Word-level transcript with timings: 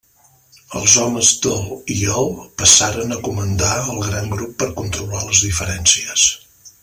Els 0.77 0.93
homes 1.01 1.27
del 1.45 1.67
i 1.97 1.97
el 2.21 2.31
passaren 2.63 3.13
a 3.17 3.21
comandar 3.27 3.75
el 3.83 4.03
gran 4.09 4.33
grup 4.33 4.57
per 4.63 4.73
controlar 4.81 5.25
les 5.27 5.45
diferències. 5.51 6.27